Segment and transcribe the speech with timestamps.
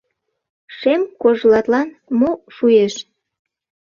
[0.77, 1.89] Шем кожлатлан
[2.19, 2.93] мо шуэш?